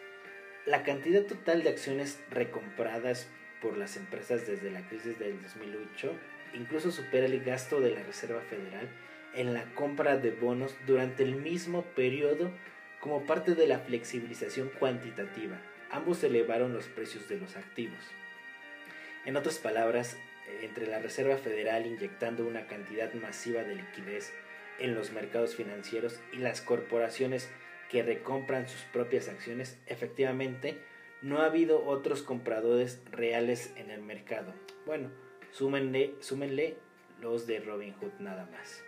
La 0.70 0.84
cantidad 0.84 1.24
total 1.24 1.64
de 1.64 1.70
acciones 1.70 2.20
recompradas 2.30 3.28
por 3.60 3.76
las 3.76 3.98
empresas 3.98 4.46
desde 4.46 4.70
la 4.70 4.88
crisis 4.88 5.18
del 5.18 5.42
2008 5.42 6.14
incluso 6.54 6.92
supera 6.92 7.26
el 7.26 7.44
gasto 7.44 7.82
de 7.82 7.90
la 7.90 8.04
Reserva 8.04 8.42
Federal 8.42 8.88
en 9.34 9.56
la 9.56 9.64
compra 9.74 10.18
de 10.18 10.30
bonos 10.30 10.76
durante 10.86 11.24
el 11.24 11.36
mismo 11.38 11.82
periodo 11.82 12.52
como 13.00 13.26
parte 13.26 13.56
de 13.56 13.66
la 13.66 13.80
flexibilización 13.80 14.70
cuantitativa 14.80 15.60
ambos 15.90 16.24
elevaron 16.24 16.72
los 16.72 16.86
precios 16.86 17.28
de 17.28 17.40
los 17.40 17.58
activos. 17.58 17.98
En 19.26 19.38
otras 19.38 19.58
palabras, 19.58 20.18
entre 20.62 20.86
la 20.86 21.00
Reserva 21.00 21.38
Federal 21.38 21.88
inyectando 21.88 22.46
una 22.46 22.68
cantidad 22.68 23.12
masiva 23.16 23.64
de 23.64 23.74
liquidez 23.74 24.36
en 24.78 24.94
los 24.94 25.12
mercados 25.14 25.56
financieros 25.56 26.20
y 26.32 26.38
las 26.38 26.62
corporaciones 26.62 27.50
que 27.90 28.04
recompran 28.04 28.70
sus 28.70 28.82
propias 28.84 29.28
acciones, 29.28 29.80
efectivamente 29.88 30.78
no 31.22 31.42
ha 31.42 31.46
habido 31.46 31.86
otros 31.86 32.22
compradores 32.22 33.02
reales 33.12 33.74
en 33.76 33.92
el 33.92 34.02
mercado. 34.02 34.54
Bueno, 34.86 35.12
súmenle, 35.52 36.16
súmenle 36.20 36.78
los 37.20 37.48
de 37.48 37.60
Robinhood 37.60 38.14
nada 38.20 38.46
más. 38.52 38.84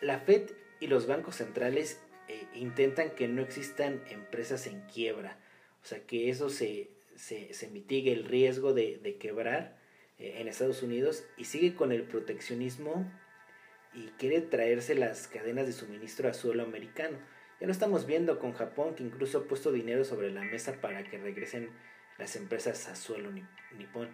La 0.00 0.20
Fed 0.20 0.50
y 0.80 0.86
los 0.86 1.06
bancos 1.06 1.36
centrales 1.36 2.00
eh, 2.28 2.46
intentan 2.54 3.10
que 3.10 3.26
no 3.26 3.42
existan 3.42 4.02
empresas 4.10 4.66
en 4.66 4.82
quiebra, 4.82 5.38
o 5.82 5.86
sea, 5.86 6.06
que 6.06 6.28
eso 6.28 6.50
se, 6.50 6.90
se, 7.16 7.68
mitigue 7.72 8.12
el 8.12 8.24
riesgo 8.24 8.74
de, 8.74 9.16
quebrar 9.18 9.76
eh, 10.18 10.36
en 10.38 10.48
Estados 10.48 10.82
Unidos 10.82 11.24
y 11.36 11.46
sigue 11.46 11.74
con 11.74 11.90
el 11.90 12.02
proteccionismo 12.02 13.10
y 13.94 14.08
quiere 14.18 14.40
traerse 14.40 14.94
las 14.94 15.26
cadenas 15.26 15.66
de 15.66 15.72
suministro 15.72 16.28
a 16.28 16.34
suelo 16.34 16.62
americano. 16.62 17.18
Ya 17.60 17.66
lo 17.66 17.72
estamos 17.72 18.06
viendo 18.06 18.38
con 18.38 18.52
Japón, 18.52 18.94
que 18.94 19.02
incluso 19.02 19.38
ha 19.38 19.44
puesto 19.44 19.72
dinero 19.72 20.04
sobre 20.04 20.30
la 20.30 20.42
mesa 20.42 20.80
para 20.80 21.02
que 21.04 21.18
regresen 21.18 21.70
las 22.16 22.36
empresas 22.36 22.88
a 22.88 22.96
suelo 22.96 23.30
nipón. 23.76 24.08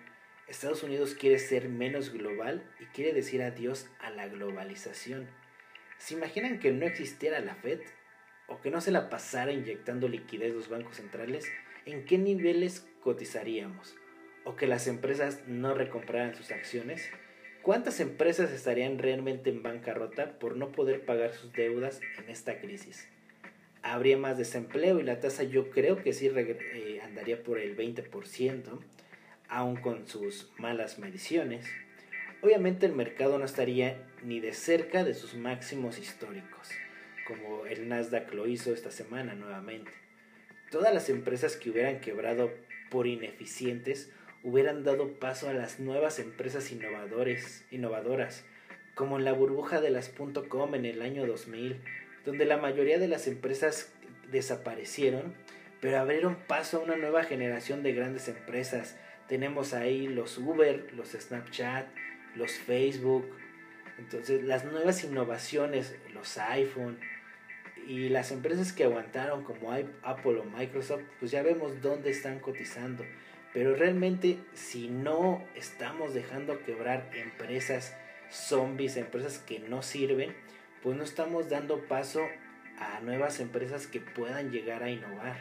Estados 0.48 0.82
Unidos 0.82 1.14
quiere 1.14 1.38
ser 1.38 1.68
menos 1.68 2.12
global 2.12 2.62
y 2.80 2.84
quiere 2.86 3.12
decir 3.12 3.42
adiós 3.42 3.88
a 3.98 4.10
la 4.10 4.28
globalización. 4.28 5.28
¿Se 5.98 6.14
imaginan 6.14 6.58
que 6.58 6.72
no 6.72 6.86
existiera 6.86 7.40
la 7.40 7.54
Fed? 7.54 7.80
o 8.46 8.60
que 8.60 8.70
no 8.70 8.80
se 8.80 8.90
la 8.90 9.08
pasara 9.08 9.52
inyectando 9.52 10.08
liquidez 10.08 10.54
los 10.54 10.68
bancos 10.68 10.96
centrales, 10.96 11.50
¿en 11.86 12.04
qué 12.04 12.18
niveles 12.18 12.86
cotizaríamos? 13.00 13.96
¿O 14.44 14.56
que 14.56 14.66
las 14.66 14.86
empresas 14.86 15.42
no 15.46 15.74
recompraran 15.74 16.34
sus 16.34 16.50
acciones? 16.50 17.08
¿Cuántas 17.62 18.00
empresas 18.00 18.52
estarían 18.52 18.98
realmente 18.98 19.48
en 19.48 19.62
bancarrota 19.62 20.38
por 20.38 20.56
no 20.56 20.72
poder 20.72 21.06
pagar 21.06 21.32
sus 21.32 21.52
deudas 21.52 22.00
en 22.18 22.28
esta 22.28 22.60
crisis? 22.60 23.08
Habría 23.84 24.16
más 24.16 24.36
desempleo 24.36 24.98
y 24.98 25.04
la 25.04 25.20
tasa 25.20 25.44
yo 25.44 25.70
creo 25.70 26.02
que 26.02 26.12
sí 26.12 26.28
eh, 26.34 27.00
andaría 27.04 27.40
por 27.44 27.60
el 27.60 27.76
20%, 27.76 28.80
aun 29.48 29.76
con 29.76 30.08
sus 30.08 30.50
malas 30.58 30.98
mediciones. 30.98 31.66
Obviamente 32.42 32.86
el 32.86 32.92
mercado 32.92 33.38
no 33.38 33.44
estaría 33.44 34.02
ni 34.24 34.40
de 34.40 34.52
cerca 34.52 35.04
de 35.04 35.14
sus 35.14 35.36
máximos 35.36 35.98
históricos 35.98 36.70
como 37.24 37.66
el 37.66 37.88
Nasdaq 37.88 38.32
lo 38.34 38.46
hizo 38.46 38.72
esta 38.72 38.90
semana 38.90 39.34
nuevamente. 39.34 39.90
Todas 40.70 40.92
las 40.92 41.08
empresas 41.08 41.56
que 41.56 41.70
hubieran 41.70 42.00
quebrado 42.00 42.50
por 42.90 43.06
ineficientes 43.06 44.10
hubieran 44.42 44.84
dado 44.84 45.18
paso 45.18 45.48
a 45.48 45.54
las 45.54 45.80
nuevas 45.80 46.18
empresas 46.18 46.70
innovadoras, 46.70 48.44
como 48.94 49.18
en 49.18 49.24
la 49.24 49.32
burbuja 49.32 49.80
de 49.80 49.90
las 49.90 50.10
.com 50.10 50.74
en 50.74 50.84
el 50.84 51.02
año 51.02 51.26
2000, 51.26 51.76
donde 52.25 52.45
la 52.45 52.57
mayoría 52.57 52.99
de 52.99 53.09
las 53.09 53.26
empresas 53.26 53.93
desaparecieron, 54.31 55.35
pero 55.81 55.99
abrieron 55.99 56.37
paso 56.47 56.78
a 56.78 56.85
una 56.85 56.97
nueva 56.97 57.25
generación 57.25 57.83
de 57.83 57.93
grandes 57.93 58.28
empresas. 58.28 58.97
Tenemos 59.28 59.75
ahí 59.75 60.09
los 60.09 60.38
Uber, 60.38 60.93
los 60.95 61.11
Snapchat, 61.11 61.87
los 62.35 62.52
Facebook, 62.52 63.28
entonces 63.99 64.43
las 64.43 64.64
nuevas 64.64 65.04
innovaciones, 65.04 65.95
los 66.12 66.38
iPhone, 66.38 66.99
y 67.87 68.09
las 68.09 68.33
empresas 68.33 68.73
que 68.73 68.85
aguantaron 68.85 69.45
como 69.45 69.73
Apple 69.73 70.38
o 70.38 70.45
Microsoft, 70.45 71.02
pues 71.21 71.31
ya 71.31 71.43
vemos 71.43 71.83
dónde 71.83 72.11
están 72.11 72.38
cotizando. 72.38 73.04
Pero 73.52 73.75
realmente 73.75 74.38
si 74.54 74.88
no 74.88 75.45
estamos 75.54 76.14
dejando 76.14 76.62
quebrar 76.64 77.11
empresas 77.14 77.97
zombies, 78.31 78.97
empresas 78.97 79.38
que 79.38 79.61
no 79.61 79.83
sirven, 79.83 80.35
pues 80.84 80.98
no 80.98 81.02
estamos 81.02 81.48
dando 81.48 81.88
paso 81.88 82.20
a 82.78 83.00
nuevas 83.00 83.40
empresas 83.40 83.86
que 83.86 84.00
puedan 84.00 84.52
llegar 84.52 84.82
a 84.82 84.90
innovar. 84.90 85.38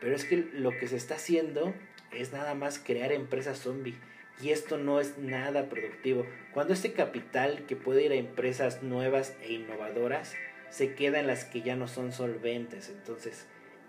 Pero 0.00 0.16
es 0.16 0.24
que 0.24 0.38
lo 0.38 0.70
que 0.70 0.88
se 0.88 0.96
está 0.96 1.16
haciendo 1.16 1.74
es 2.10 2.32
nada 2.32 2.54
más 2.54 2.78
crear 2.78 3.12
empresas 3.12 3.58
zombie. 3.58 3.98
Y 4.42 4.50
esto 4.50 4.78
no 4.78 5.00
es 5.00 5.18
nada 5.18 5.68
productivo. 5.68 6.24
Cuando 6.54 6.72
este 6.72 6.94
capital 6.94 7.66
que 7.66 7.76
puede 7.76 8.02
ir 8.04 8.12
a 8.12 8.16
empresas 8.16 8.82
nuevas 8.82 9.36
e 9.42 9.52
innovadoras 9.52 10.34
se 10.70 10.94
queda 10.94 11.20
en 11.20 11.26
las 11.26 11.44
que 11.44 11.60
ya 11.60 11.76
no 11.76 11.86
son 11.86 12.10
solventes. 12.10 12.88
Entonces, 12.88 13.46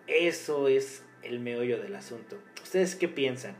eso 0.08 0.68
es 0.68 1.04
el 1.24 1.40
meollo 1.40 1.82
del 1.82 1.96
asunto. 1.96 2.38
¿Ustedes 2.62 2.98
qué 2.98 3.08
piensan? 3.08 3.56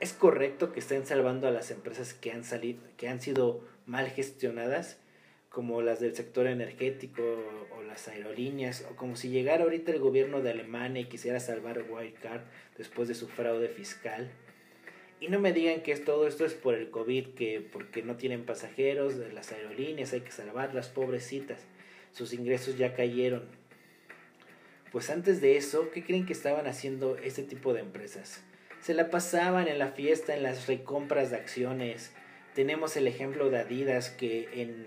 ¿Es 0.00 0.14
correcto 0.14 0.72
que 0.72 0.80
estén 0.80 1.04
salvando 1.04 1.46
a 1.46 1.50
las 1.50 1.70
empresas 1.70 2.14
que 2.14 2.32
han 2.32 2.42
salido, 2.42 2.82
que 2.96 3.08
han 3.08 3.20
sido 3.20 3.68
mal 3.84 4.08
gestionadas, 4.08 4.98
como 5.54 5.82
las 5.82 6.00
del 6.00 6.16
sector 6.16 6.48
energético 6.48 7.22
o 7.76 7.82
las 7.82 8.08
aerolíneas, 8.08 8.84
o 8.90 8.96
como 8.96 9.14
si 9.14 9.28
llegara 9.28 9.62
ahorita 9.62 9.92
el 9.92 10.00
gobierno 10.00 10.42
de 10.42 10.50
Alemania 10.50 11.02
y 11.02 11.04
quisiera 11.04 11.38
salvar 11.38 11.84
Wildcard 11.88 12.42
después 12.76 13.06
de 13.06 13.14
su 13.14 13.28
fraude 13.28 13.68
fiscal? 13.68 14.28
Y 15.20 15.28
no 15.28 15.38
me 15.38 15.52
digan 15.52 15.82
que 15.82 15.94
todo 15.96 16.26
esto 16.26 16.44
es 16.44 16.54
por 16.54 16.74
el 16.74 16.90
COVID, 16.90 17.34
que 17.34 17.66
porque 17.72 18.02
no 18.02 18.16
tienen 18.16 18.44
pasajeros 18.44 19.14
las 19.14 19.52
aerolíneas, 19.52 20.12
hay 20.12 20.22
que 20.22 20.32
salvarlas, 20.32 20.88
pobrecitas 20.88 21.60
sus 22.10 22.32
ingresos 22.32 22.76
ya 22.76 22.94
cayeron. 22.94 23.44
Pues 24.92 25.10
antes 25.10 25.40
de 25.40 25.56
eso, 25.56 25.90
¿qué 25.90 26.04
creen 26.04 26.26
que 26.26 26.32
estaban 26.32 26.66
haciendo 26.66 27.16
este 27.16 27.42
tipo 27.42 27.74
de 27.74 27.80
empresas? 27.80 28.42
Se 28.80 28.94
la 28.94 29.10
pasaban 29.10 29.66
en 29.66 29.78
la 29.78 29.88
fiesta, 29.92 30.34
en 30.34 30.42
las 30.42 30.66
recompras 30.66 31.30
de 31.30 31.36
acciones, 31.36 32.12
Tenemos 32.54 32.96
el 32.96 33.08
ejemplo 33.08 33.50
de 33.50 33.58
Adidas 33.58 34.10
que 34.10 34.48
en, 34.52 34.86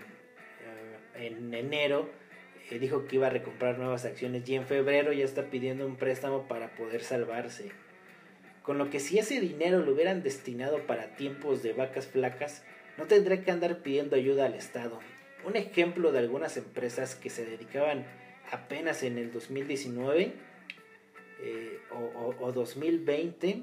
en 1.18 1.52
enero 1.54 2.08
eh, 2.70 2.78
dijo 2.78 3.06
que 3.06 3.16
iba 3.16 3.28
a 3.28 3.30
recomprar 3.30 3.78
nuevas 3.78 4.04
acciones 4.04 4.48
y 4.48 4.54
en 4.54 4.66
febrero 4.66 5.12
ya 5.12 5.24
está 5.24 5.44
pidiendo 5.44 5.86
un 5.86 5.96
préstamo 5.96 6.46
para 6.48 6.74
poder 6.74 7.02
salvarse. 7.02 7.70
Con 8.62 8.76
lo 8.76 8.90
que 8.90 9.00
si 9.00 9.18
ese 9.18 9.40
dinero 9.40 9.80
lo 9.80 9.92
hubieran 9.92 10.22
destinado 10.22 10.86
para 10.86 11.16
tiempos 11.16 11.62
de 11.62 11.72
vacas 11.72 12.06
flacas, 12.06 12.62
no 12.98 13.06
tendría 13.06 13.42
que 13.42 13.50
andar 13.50 13.78
pidiendo 13.78 14.16
ayuda 14.16 14.44
al 14.44 14.54
Estado. 14.54 14.98
Un 15.46 15.56
ejemplo 15.56 16.12
de 16.12 16.18
algunas 16.18 16.56
empresas 16.56 17.14
que 17.14 17.30
se 17.30 17.46
dedicaban 17.46 18.04
apenas 18.50 19.02
en 19.02 19.16
el 19.18 19.32
2019 19.32 20.32
eh, 21.40 21.78
o, 22.40 22.52
2020 22.52 23.62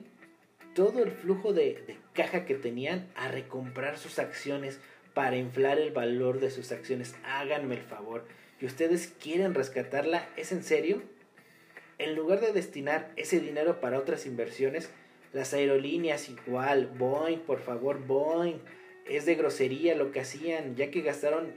todo 0.73 1.03
el 1.03 1.11
flujo 1.11 1.53
de, 1.53 1.83
de, 1.87 1.97
caja 2.13 2.45
que 2.45 2.55
tenían 2.55 3.09
a 3.15 3.27
recomprar 3.27 3.97
sus 3.97 4.19
acciones 4.19 4.79
para 5.15 5.37
inflar 5.37 5.79
el 5.79 5.91
valor 5.91 6.39
de 6.39 6.51
sus 6.51 6.71
acciones. 6.71 7.15
Háganme 7.23 7.75
el 7.75 7.81
favor. 7.81 8.25
¿Y 8.61 8.65
ustedes 8.65 9.13
quieren 9.19 9.55
rescatarla? 9.55 10.27
¿Es 10.35 10.51
en 10.51 10.63
serio? 10.63 11.01
En 11.97 12.15
lugar 12.15 12.41
de 12.41 12.51
destinar 12.51 13.11
ese 13.15 13.39
dinero 13.39 13.79
para 13.79 13.97
otras 13.97 14.25
inversiones, 14.25 14.91
las 15.31 15.53
aerolíneas 15.53 16.29
igual, 16.29 16.87
Boeing, 16.87 17.39
por 17.39 17.61
favor, 17.61 18.05
Boeing, 18.05 18.59
es 19.07 19.25
de 19.25 19.35
grosería 19.35 19.95
lo 19.95 20.11
que 20.11 20.19
hacían, 20.19 20.75
ya 20.75 20.91
que 20.91 21.01
gastaron 21.01 21.53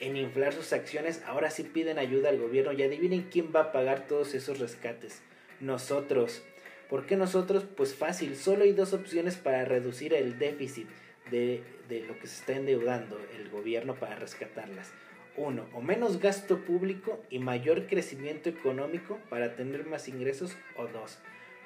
en 0.00 0.16
inflar 0.16 0.54
sus 0.54 0.72
acciones, 0.72 1.22
ahora 1.26 1.50
sí 1.50 1.64
piden 1.64 1.98
ayuda 1.98 2.30
al 2.30 2.38
gobierno 2.38 2.72
y 2.72 2.82
adivinen 2.82 3.28
quién 3.30 3.52
va 3.54 3.60
a 3.60 3.72
pagar 3.72 4.06
todos 4.06 4.34
esos 4.34 4.58
rescates. 4.58 5.20
Nosotros. 5.60 6.42
¿Por 6.88 7.04
qué 7.04 7.16
nosotros? 7.16 7.64
Pues 7.76 7.94
fácil, 7.94 8.36
solo 8.36 8.64
hay 8.64 8.72
dos 8.72 8.94
opciones 8.94 9.36
para 9.36 9.66
reducir 9.66 10.14
el 10.14 10.38
déficit 10.38 10.88
de, 11.30 11.62
de 11.88 12.00
lo 12.00 12.18
que 12.18 12.26
se 12.26 12.40
está 12.40 12.52
endeudando 12.54 13.18
el 13.36 13.48
gobierno 13.50 13.94
para 13.94 14.16
rescatarlas. 14.16 14.92
Uno, 15.36 15.66
o 15.72 15.80
menos 15.80 16.20
gasto 16.20 16.58
público 16.58 17.22
y 17.30 17.38
mayor 17.38 17.86
crecimiento 17.86 18.50
económico 18.50 19.18
para 19.30 19.56
tener 19.56 19.86
más 19.86 20.08
ingresos. 20.08 20.56
O 20.76 20.86
dos, 20.88 21.18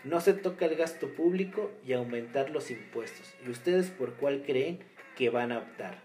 no 0.05 0.21
se 0.21 0.35
toca 0.35 0.67
el 0.67 0.77
gasto 0.77 1.09
público 1.09 1.73
y 1.85 1.93
aumentar 1.93 2.51
los 2.51 2.71
impuestos. 2.71 3.35
¿Y 3.45 3.51
ustedes 3.51 3.91
por 3.91 4.15
cuál 4.15 4.45
creen 4.47 4.79
que 5.17 5.31
van 5.31 5.51
a 5.51 5.59
optar? 5.59 5.99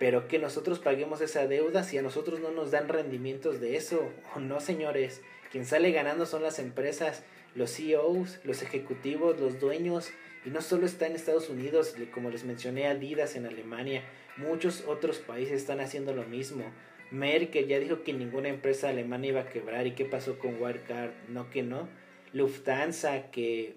Pero 0.00 0.26
que 0.26 0.40
nosotros 0.40 0.80
paguemos 0.80 1.20
esa 1.20 1.46
deuda 1.46 1.84
si 1.84 1.96
a 1.96 2.02
nosotros 2.02 2.40
no 2.40 2.50
nos 2.50 2.72
dan 2.72 2.88
rendimientos 2.88 3.60
de 3.60 3.76
eso. 3.76 4.10
O 4.34 4.40
no, 4.40 4.58
señores. 4.58 5.22
Quien 5.52 5.64
sale 5.64 5.92
ganando 5.92 6.26
son 6.26 6.42
las 6.42 6.58
empresas, 6.58 7.22
los 7.54 7.70
CEOs, 7.76 8.40
los 8.42 8.62
ejecutivos, 8.62 9.38
los 9.38 9.60
dueños. 9.60 10.10
Y 10.44 10.50
no 10.50 10.60
solo 10.60 10.86
está 10.86 11.06
en 11.06 11.14
Estados 11.14 11.48
Unidos, 11.48 11.94
como 12.12 12.30
les 12.30 12.44
mencioné, 12.44 12.86
Adidas 12.86 13.36
en 13.36 13.46
Alemania. 13.46 14.02
Muchos 14.36 14.84
otros 14.86 15.18
países 15.18 15.54
están 15.54 15.80
haciendo 15.80 16.14
lo 16.14 16.24
mismo. 16.24 16.64
Merkel 17.12 17.68
ya 17.68 17.78
dijo 17.78 18.02
que 18.02 18.12
ninguna 18.12 18.48
empresa 18.48 18.88
alemana 18.88 19.26
iba 19.26 19.40
a 19.42 19.48
quebrar. 19.48 19.86
¿Y 19.86 19.92
qué 19.92 20.04
pasó 20.04 20.38
con 20.38 20.60
Wirecard? 20.60 21.12
No 21.28 21.50
que 21.50 21.62
no. 21.62 21.88
Lufthansa, 22.32 23.30
que, 23.30 23.76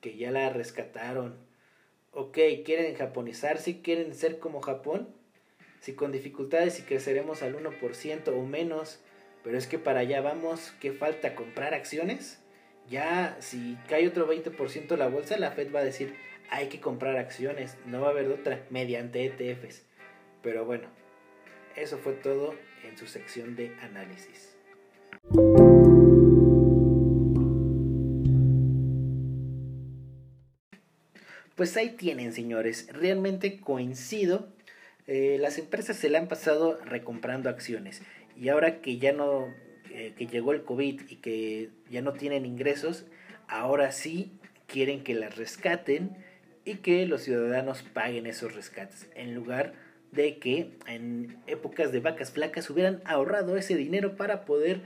que 0.00 0.16
ya 0.16 0.30
la 0.30 0.50
rescataron. 0.50 1.36
Ok, 2.10 2.38
¿quieren 2.64 2.94
japonizarse? 2.94 3.80
¿Quieren 3.80 4.14
ser 4.14 4.38
como 4.38 4.60
Japón? 4.60 5.08
Si 5.80 5.94
con 5.94 6.12
dificultades 6.12 6.78
y 6.78 6.82
creceremos 6.82 7.42
al 7.42 7.56
1% 7.56 8.28
o 8.28 8.44
menos, 8.44 9.00
pero 9.42 9.56
es 9.56 9.66
que 9.66 9.78
para 9.78 10.00
allá 10.00 10.20
vamos, 10.20 10.72
¿qué 10.80 10.92
falta? 10.92 11.34
¿Comprar 11.34 11.72
acciones? 11.72 12.41
Ya 12.88 13.36
si 13.40 13.78
cae 13.88 14.06
otro 14.08 14.30
20% 14.30 14.96
la 14.96 15.08
bolsa, 15.08 15.38
la 15.38 15.52
Fed 15.52 15.72
va 15.74 15.80
a 15.80 15.84
decir, 15.84 16.14
hay 16.50 16.68
que 16.68 16.80
comprar 16.80 17.16
acciones, 17.16 17.76
no 17.86 18.00
va 18.00 18.08
a 18.08 18.10
haber 18.10 18.28
otra, 18.28 18.66
mediante 18.70 19.24
ETFs. 19.24 19.84
Pero 20.42 20.64
bueno, 20.64 20.88
eso 21.76 21.98
fue 21.98 22.12
todo 22.12 22.54
en 22.84 22.98
su 22.98 23.06
sección 23.06 23.56
de 23.56 23.74
análisis. 23.80 24.56
Pues 31.54 31.76
ahí 31.76 31.90
tienen, 31.90 32.32
señores. 32.32 32.88
Realmente 32.92 33.60
coincido. 33.60 34.48
Eh, 35.06 35.38
las 35.40 35.58
empresas 35.58 35.96
se 35.96 36.10
le 36.10 36.18
han 36.18 36.28
pasado 36.28 36.78
recomprando 36.84 37.48
acciones. 37.48 38.02
Y 38.36 38.48
ahora 38.48 38.80
que 38.80 38.98
ya 38.98 39.12
no, 39.12 39.54
eh, 39.94 40.14
que 40.16 40.26
llegó 40.26 40.52
el 40.52 40.62
COVID 40.62 41.02
y 41.08 41.16
que 41.16 41.68
ya 41.90 42.00
no 42.00 42.14
tienen 42.14 42.46
ingresos, 42.46 43.04
ahora 43.46 43.92
sí 43.92 44.32
quieren 44.66 45.04
que 45.04 45.14
las 45.14 45.36
rescaten 45.36 46.16
y 46.64 46.76
que 46.76 47.04
los 47.06 47.22
ciudadanos 47.22 47.82
paguen 47.82 48.26
esos 48.26 48.54
rescates. 48.54 49.08
En 49.14 49.34
lugar 49.34 49.74
de 50.10 50.38
que 50.38 50.78
en 50.86 51.36
épocas 51.46 51.92
de 51.92 52.00
vacas 52.00 52.32
flacas 52.32 52.70
hubieran 52.70 53.02
ahorrado 53.04 53.56
ese 53.58 53.76
dinero 53.76 54.16
para 54.16 54.46
poder 54.46 54.80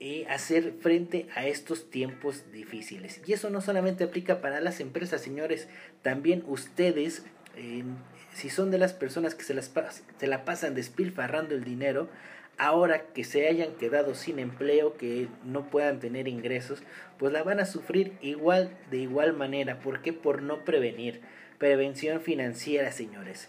eh, 0.00 0.26
hacer 0.28 0.74
frente 0.78 1.26
a 1.34 1.46
estos 1.46 1.88
tiempos 1.88 2.44
difíciles. 2.52 3.22
Y 3.26 3.32
eso 3.32 3.48
no 3.48 3.62
solamente 3.62 4.04
aplica 4.04 4.42
para 4.42 4.60
las 4.60 4.80
empresas, 4.80 5.22
señores, 5.22 5.68
también 6.02 6.44
ustedes, 6.46 7.24
si 8.34 8.50
son 8.50 8.70
de 8.70 8.76
las 8.76 8.92
personas 8.92 9.34
que 9.34 9.44
se, 9.44 9.54
las 9.54 9.72
se 10.18 10.26
la 10.26 10.44
pasan 10.44 10.74
despilfarrando 10.74 11.54
el 11.54 11.64
dinero, 11.64 12.10
ahora 12.58 13.06
que 13.12 13.24
se 13.24 13.48
hayan 13.48 13.74
quedado 13.74 14.14
sin 14.14 14.38
empleo, 14.38 14.96
que 14.96 15.28
no 15.44 15.70
puedan 15.70 16.00
tener 16.00 16.28
ingresos, 16.28 16.82
pues 17.18 17.32
la 17.32 17.42
van 17.42 17.60
a 17.60 17.66
sufrir 17.66 18.12
igual 18.20 18.76
de 18.90 18.98
igual 18.98 19.32
manera. 19.32 19.80
¿Por 19.80 20.02
qué? 20.02 20.12
Por 20.12 20.42
no 20.42 20.64
prevenir. 20.64 21.20
Prevención 21.58 22.20
financiera, 22.20 22.92
señores. 22.92 23.48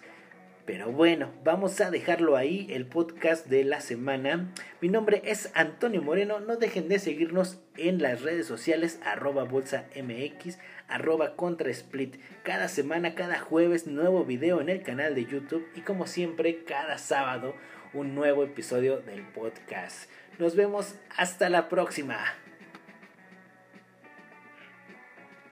Pero 0.66 0.92
bueno, 0.92 1.32
vamos 1.44 1.80
a 1.80 1.92
dejarlo 1.92 2.36
ahí, 2.36 2.66
el 2.72 2.88
podcast 2.88 3.46
de 3.46 3.64
la 3.64 3.82
semana. 3.82 4.52
Mi 4.82 4.90
nombre 4.90 5.22
es 5.24 5.52
Antonio 5.54 6.02
Moreno. 6.02 6.40
No 6.40 6.56
dejen 6.56 6.88
de 6.90 6.98
seguirnos 6.98 7.60
en 7.78 8.02
las 8.02 8.24
redes 8.24 8.48
sociales, 8.48 9.00
arroba 9.06 9.44
bolsa 9.44 9.86
mx, 9.96 10.58
arroba 10.88 11.36
contra 11.36 11.70
split. 11.70 12.16
Cada 12.42 12.68
semana, 12.68 13.14
cada 13.14 13.40
jueves, 13.40 13.86
nuevo 13.86 14.26
video 14.26 14.60
en 14.60 14.70
el 14.70 14.82
canal 14.82 15.14
de 15.14 15.26
YouTube. 15.26 15.68
Y 15.76 15.82
como 15.82 16.08
siempre, 16.08 16.64
cada 16.64 16.98
sábado, 16.98 17.54
un 17.96 18.14
nuevo 18.14 18.44
episodio 18.44 18.98
del 19.00 19.22
podcast. 19.22 20.10
Nos 20.38 20.56
vemos 20.56 20.96
hasta 21.16 21.50
la 21.50 21.70
próxima. 21.70 22.18